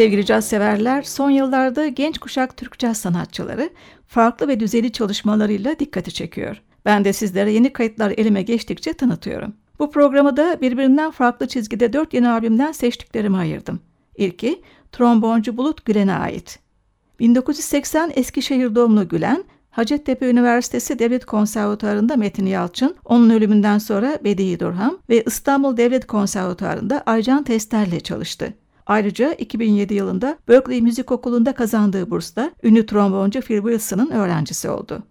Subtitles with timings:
[0.00, 3.70] Sevgili caz severler, son yıllarda genç kuşak Türk caz sanatçıları
[4.06, 6.62] farklı ve düzeyli çalışmalarıyla dikkati çekiyor.
[6.84, 9.54] Ben de sizlere yeni kayıtlar elime geçtikçe tanıtıyorum.
[9.78, 13.80] Bu programı da birbirinden farklı çizgide dört yeni albümden seçtiklerimi ayırdım.
[14.16, 16.58] İlki tromboncu Bulut Gülen'e ait.
[17.18, 24.98] 1980 Eskişehir doğumlu Gülen, Hacettepe Üniversitesi Devlet Konservatuarı'nda Metin Yalçın, onun ölümünden sonra Bediye Durham
[25.08, 28.54] ve İstanbul Devlet Konservatuarı'nda Aycan Tester'le çalıştı.
[28.86, 35.02] Ayrıca 2007 yılında Berkeley Müzik Okulu'nda kazandığı bursla ünlü tromboncu Phil Wilson'ın öğrencisi oldu.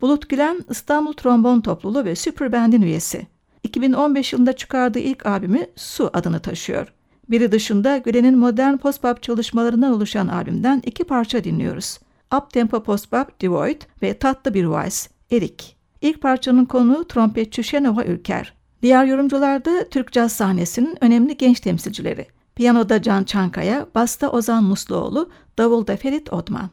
[0.00, 3.26] Bulut Gülen İstanbul Trombon Topluluğu ve Super Band'in üyesi.
[3.62, 6.92] 2015 yılında çıkardığı ilk albümü Su adını taşıyor.
[7.30, 11.98] Biri dışında Gülen'in modern post-pop çalışmalarından oluşan albümden iki parça dinliyoruz.
[12.36, 15.76] Uptempo post-pop Devoid ve Tatlı Bir Vals Erik.
[16.00, 18.54] İlk parçanın konuğu trompetçi Şenova Ülker.
[18.82, 22.26] Diğer yorumcular da Türk caz sahnesinin önemli genç temsilcileri.
[22.58, 26.70] Piyanoda Can Çankaya, basta Ozan Musluoğlu, davulda Ferit Odman.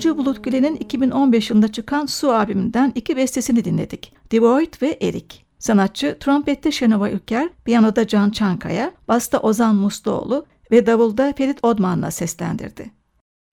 [0.00, 4.12] Tromboncu Bulut Gülen'in 2015 yılında çıkan Su albümünden iki bestesini dinledik.
[4.32, 5.46] Devoid ve Erik.
[5.58, 12.90] Sanatçı trompette Şenova Ülker, piyanoda Can Çankaya, basta Ozan Musluoğlu ve davulda Ferit Odman'la seslendirdi.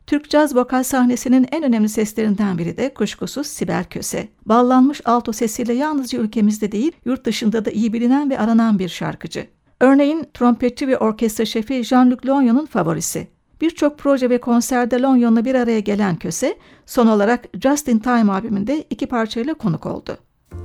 [0.05, 4.27] Türk caz vokal sahnesinin en önemli seslerinden biri de kuşkusuz Sibel Köse.
[4.45, 9.47] Ballanmış alto sesiyle yalnızca ülkemizde değil, yurt dışında da iyi bilinen ve aranan bir şarkıcı.
[9.79, 13.36] Örneğin trompetçi ve orkestra şefi Jean-Luc Lonyon'un favorisi.
[13.61, 18.83] Birçok proje ve konserde Lonyon'la bir araya gelen Köse, son olarak Just in Time albümünde
[18.89, 20.17] iki parçayla konuk oldu.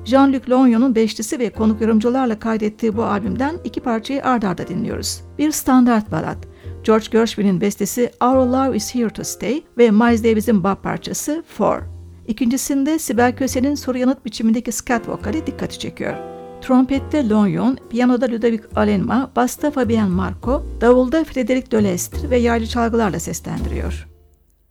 [0.04, 5.22] Jean-Luc Lonyon'un beşlisi ve konuk yorumcularla kaydettiği bu albümden iki parçayı ard arda dinliyoruz.
[5.38, 6.38] Bir standart balat,
[6.84, 11.82] George Gershwin'in bestesi Our Love Is Here To Stay ve Miles Davis'in bab parçası For.
[12.28, 16.31] İkincisinde Sibel Köse'nin soru yanıt biçimindeki scat vokali dikkati çekiyor.
[16.62, 24.08] Trompette Lonyon, piyanoda Ludovic Alenma, basta Fabien Marco, davulda Frederic Dolestre ve yaylı çalgılarla seslendiriyor.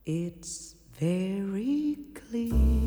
[0.06, 1.96] It's very
[2.30, 2.82] clear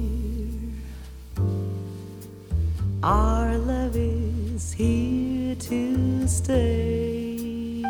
[3.03, 7.83] Our love is here to stay.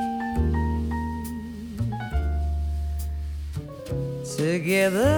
[4.36, 5.14] Together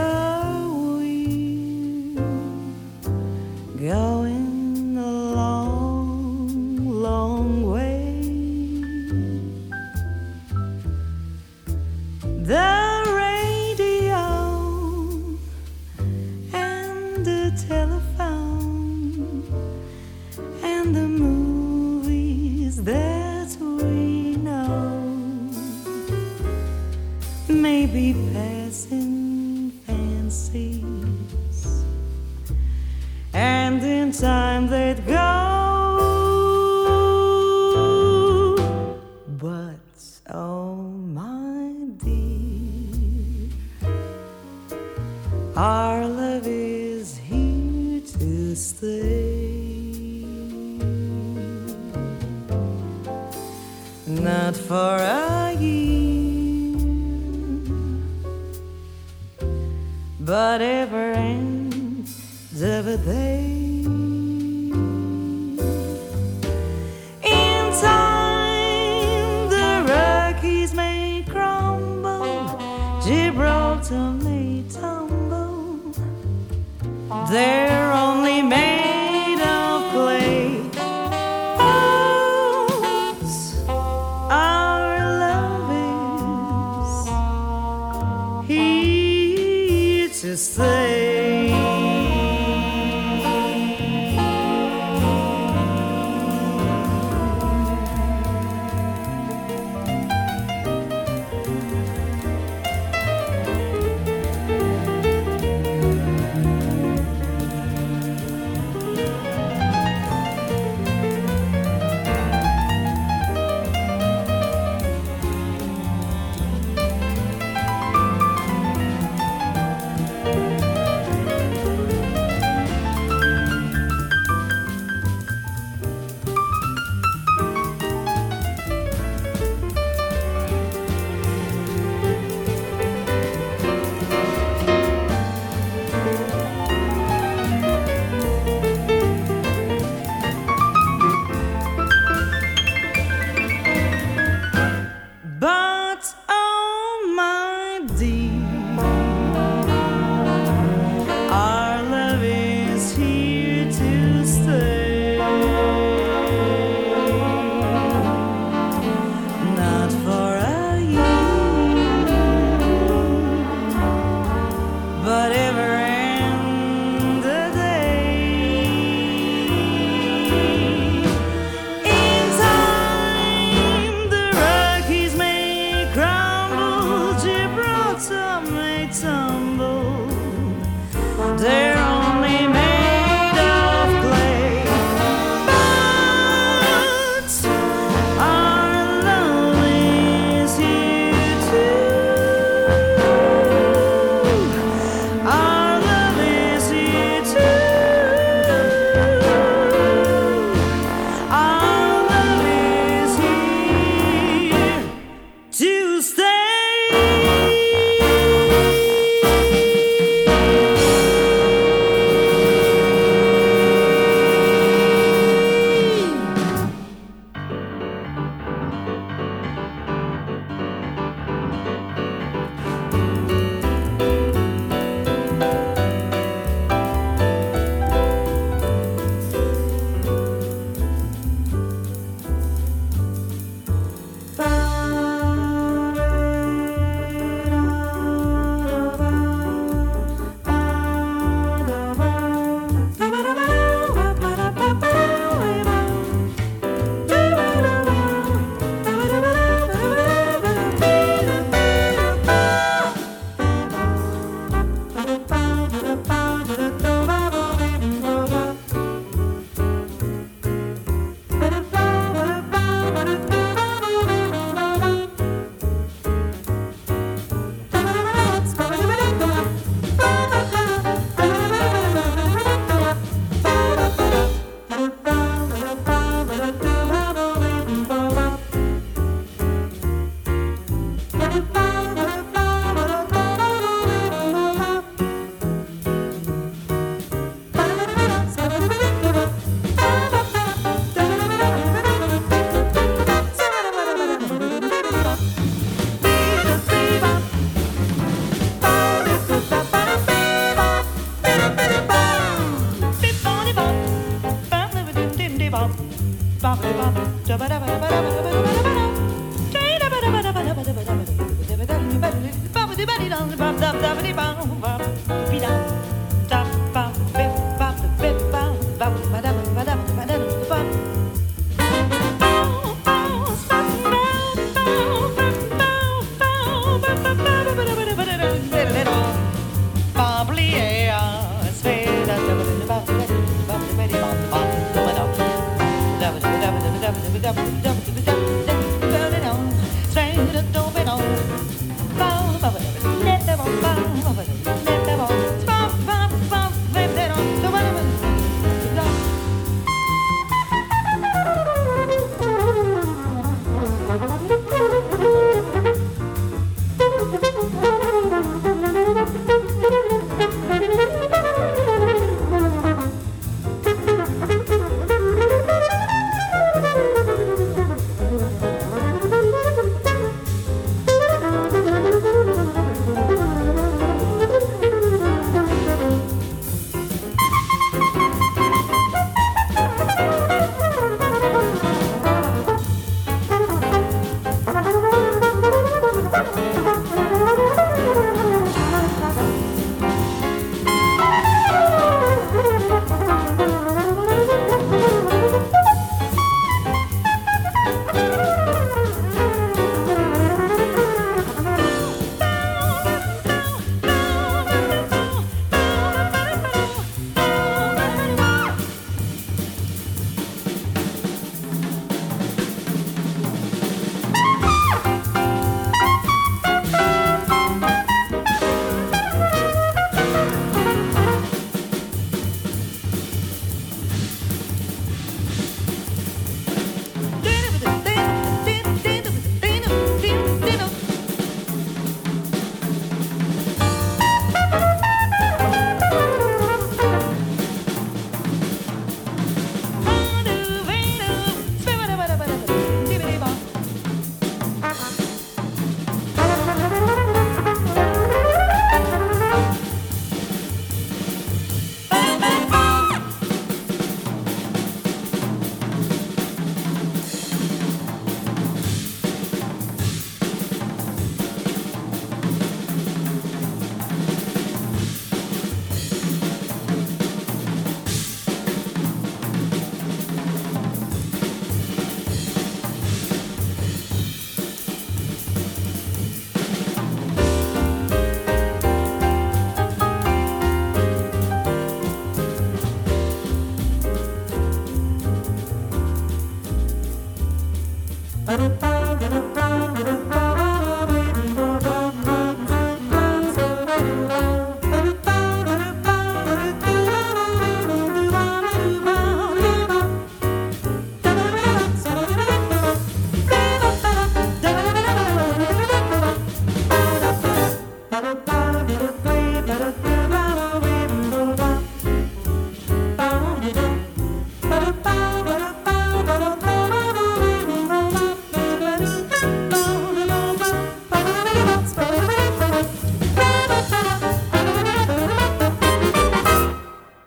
[0.93, 2.19] we're
[3.79, 4.56] going
[7.17, 8.21] long way.
[12.53, 12.73] The
[13.23, 14.27] radio
[16.53, 19.45] and the telephone
[20.73, 25.01] and the movies that we know
[27.49, 30.85] may be passing fancies,
[33.33, 35.36] and in time they'd go.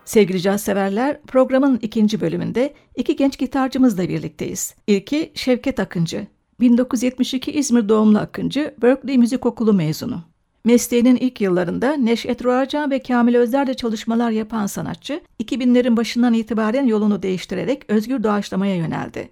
[0.10, 4.76] Sevgili caz severler, programın ikinci bölümünde iki genç gitarcımızla birlikteyiz.
[4.88, 6.28] İlki Şevket Akıncı.
[6.60, 10.24] 1972 İzmir doğumlu Akıncı, Berkeley Müzik Okulu mezunu.
[10.65, 17.24] Mesleğinin ilk yıllarında Neşet Ruacan ve Kamil Özler'le çalışmalar yapan sanatçı, 2000'lerin başından itibaren yolunu
[17.24, 19.30] değiştirerek özgür doğaçlamaya yöneldi.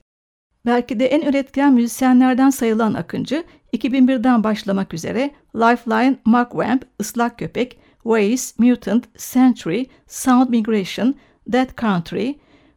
[0.65, 7.79] Belki de en üretken müzisyenlerden sayılan Akıncı, 2001'den başlamak üzere Lifeline, Mark Wamp, Islak Köpek,
[8.07, 11.15] Waze, Mutant, Century, Sound Migration,
[11.51, 12.35] Dead Country,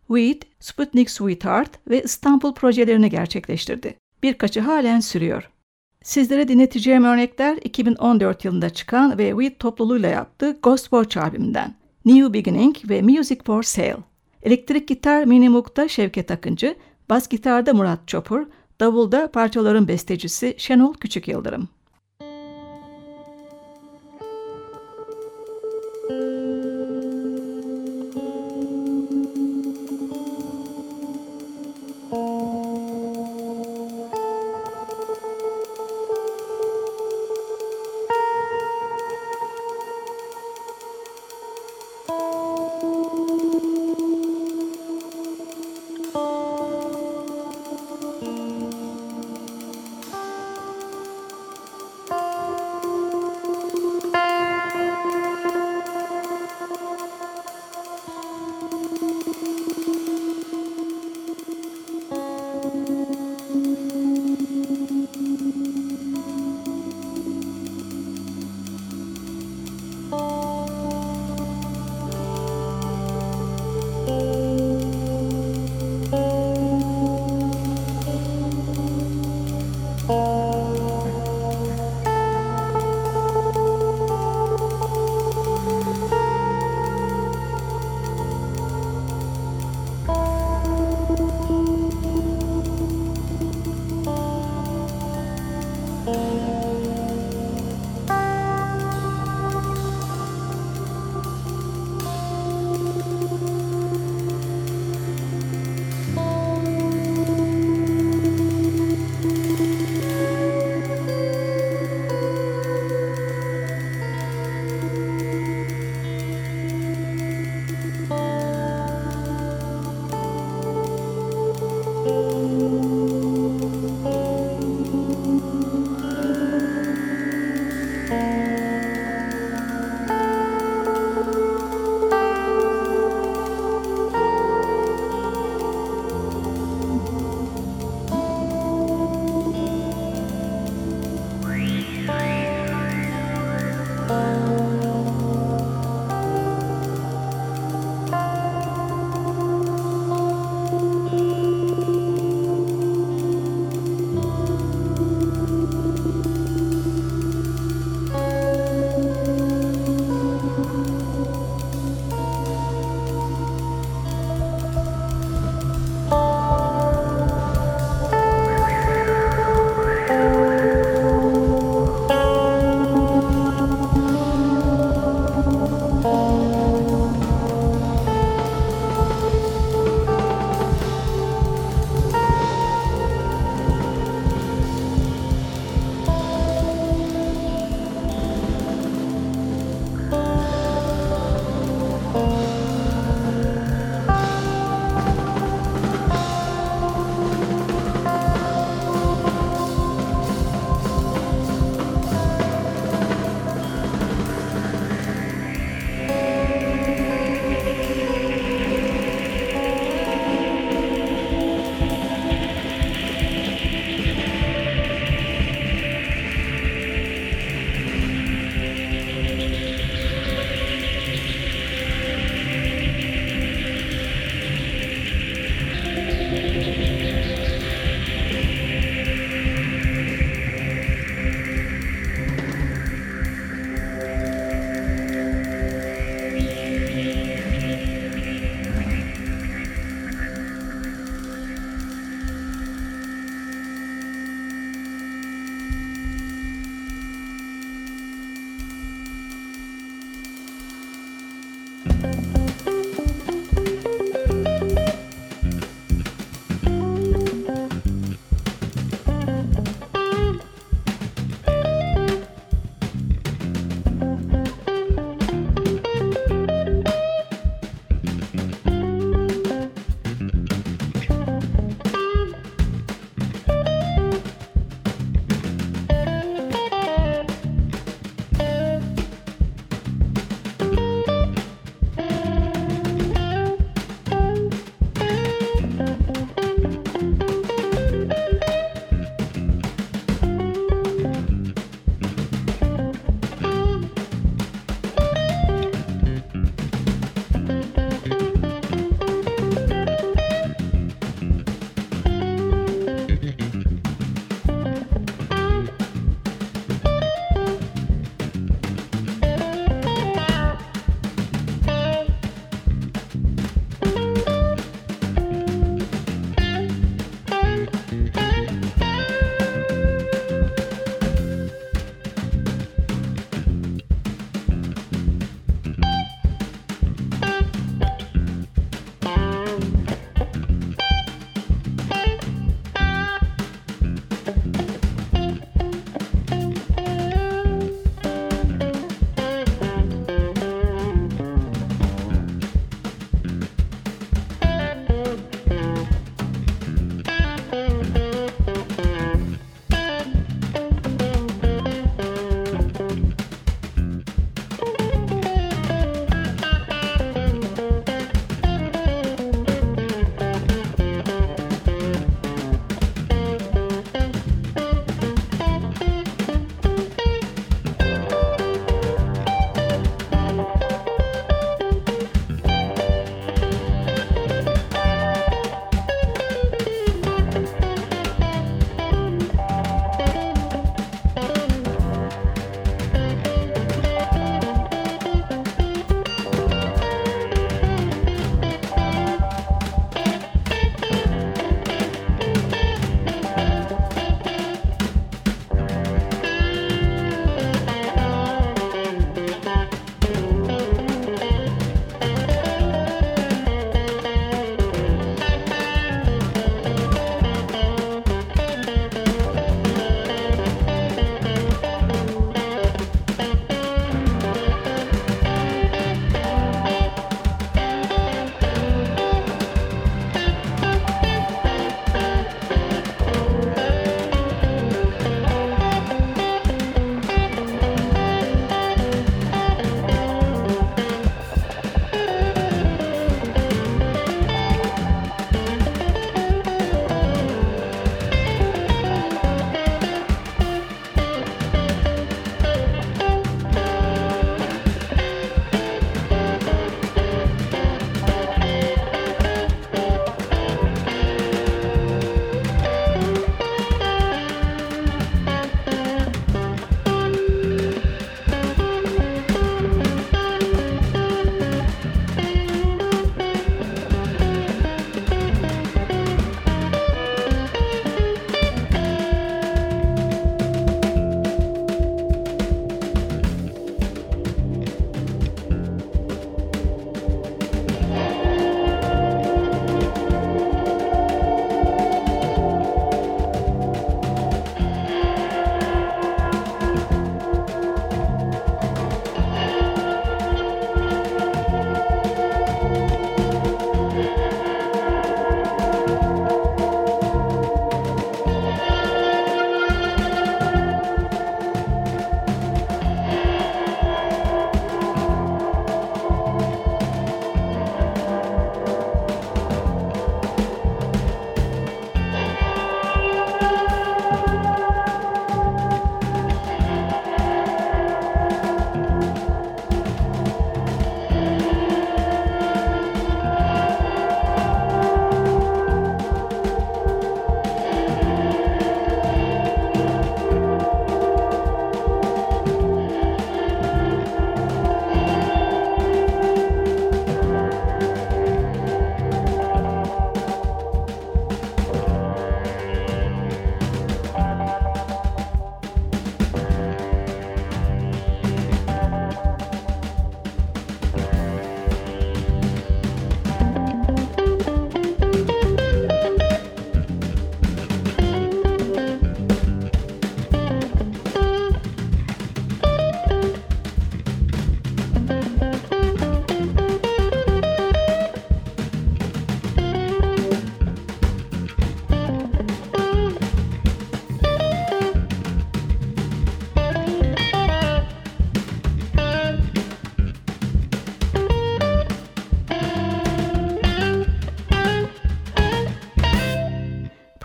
[0.09, 3.95] Weed, Sputnik Sweetheart ve İstanbul projelerini gerçekleştirdi.
[4.23, 5.51] Birkaçı halen sürüyor.
[6.03, 11.75] Sizlere dinleteceğim örnekler 2014 yılında çıkan ve Weed topluluğuyla yaptığı Ghost Watch albümünden.
[12.05, 13.97] New Beginning ve Music for Sale.
[14.43, 16.75] Elektrik gitar Minimuk'ta Şevket Akıncı,
[17.11, 18.47] bas gitarda Murat Çopur,
[18.81, 21.69] davulda parçaların bestecisi Şenol Küçük Yıldırım.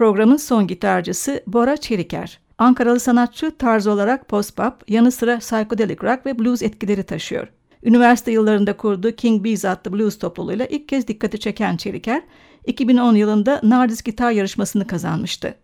[0.05, 2.39] Programın son gitarcısı Bora Çeliker.
[2.57, 7.47] Ankaralı sanatçı tarz olarak post-pop, yanı sıra psychedelic rock ve blues etkileri taşıyor.
[7.83, 12.21] Üniversite yıllarında kurduğu King Bees adlı blues topluluğuyla ilk kez dikkati çeken Çeliker,
[12.65, 15.55] 2010 yılında Nardis Gitar Yarışması'nı kazanmıştı.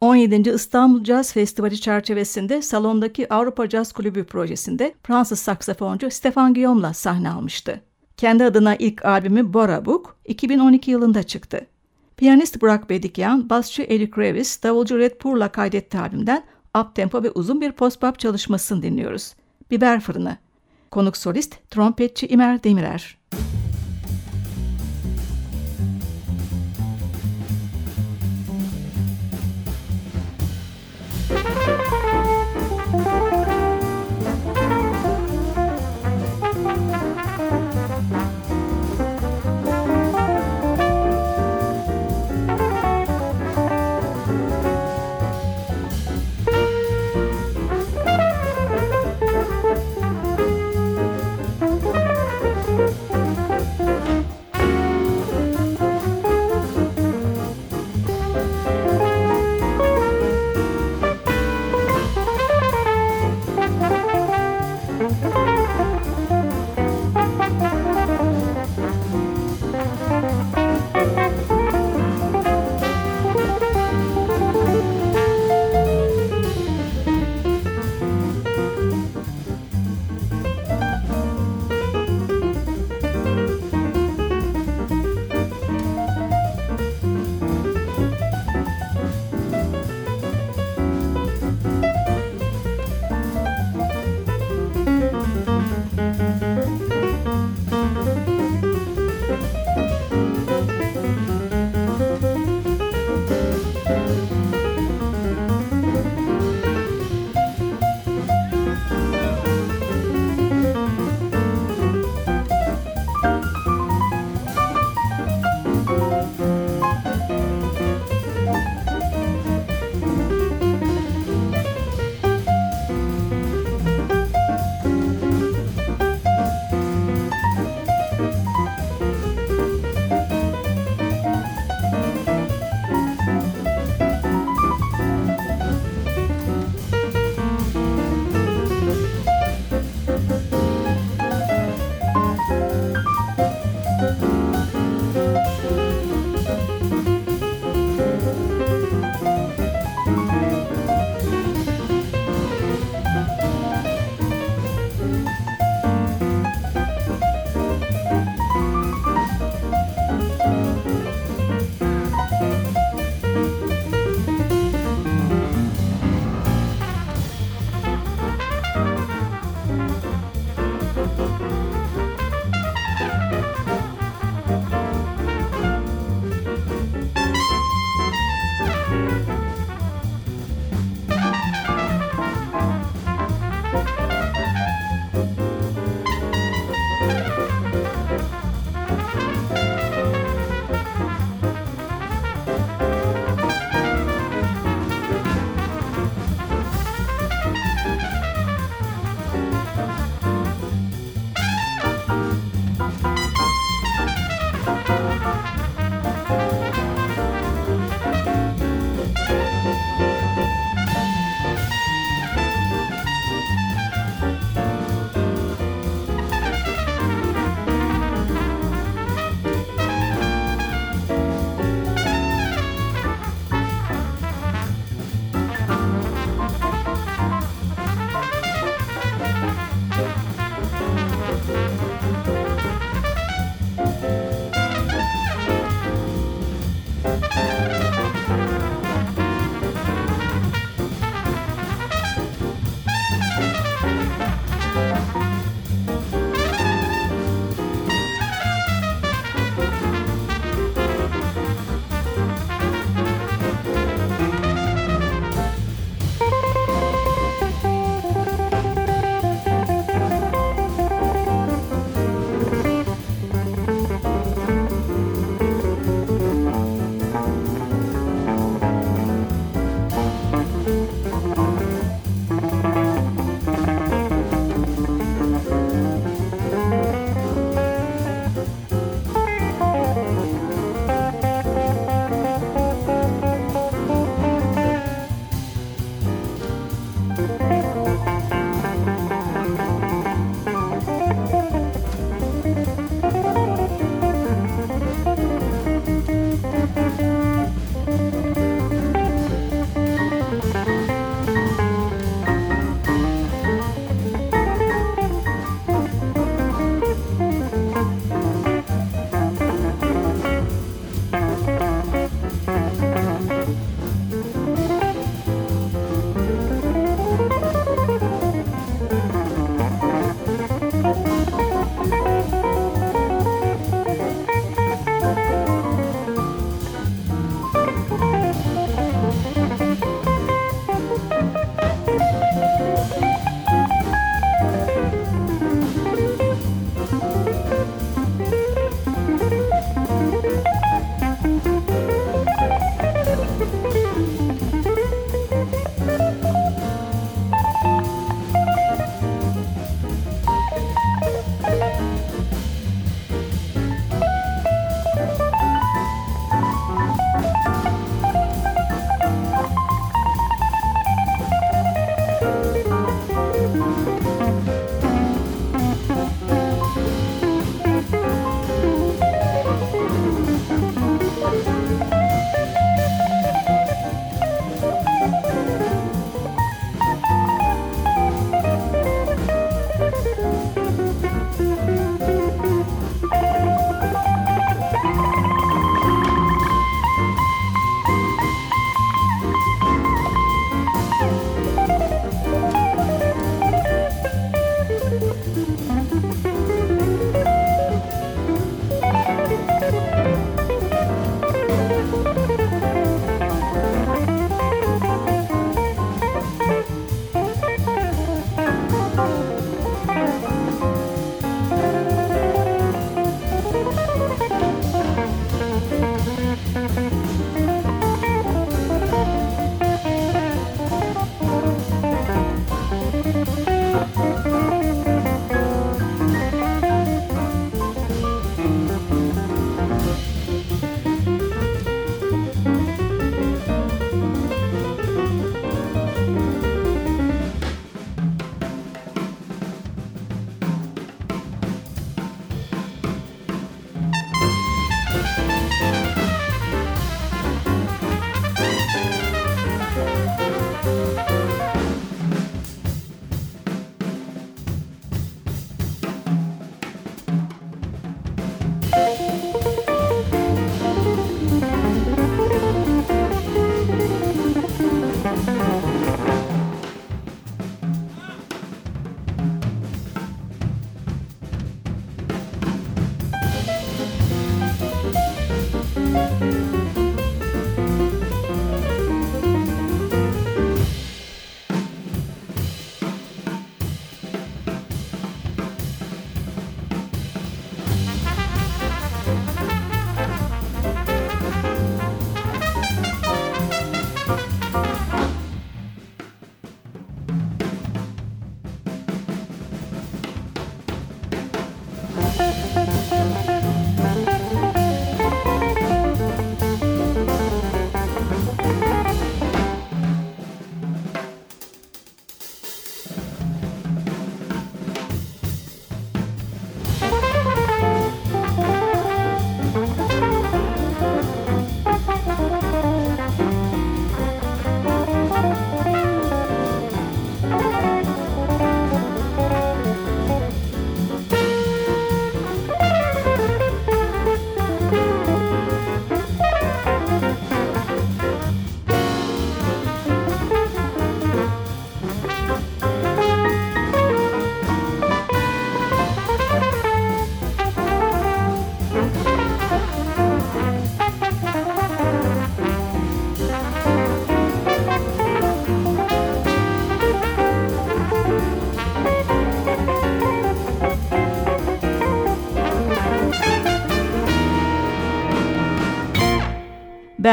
[0.00, 0.50] 17.
[0.50, 7.80] İstanbul Jazz Festivali çerçevesinde salondaki Avrupa Jazz Kulübü projesinde Fransız saksafoncu Stefan Guillaume'la sahne almıştı.
[8.16, 11.66] Kendi adına ilk albümü Bora Book 2012 yılında çıktı.
[12.16, 16.44] Piyanist Burak Bedikyan, basçı Eric Revis, davulcu Red Poor'la kaydettiği albümden
[16.80, 19.34] uptempo ve uzun bir post-bop çalışmasını dinliyoruz.
[19.70, 20.36] Biber Fırını.
[20.90, 23.18] Konuk solist trompetçi İmer Demirer.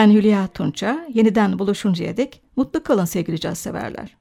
[0.02, 1.08] Ben Hülya Tunça.
[1.14, 4.18] Yeniden buluşuncaya dek mutlu kalın sevgili caz severler.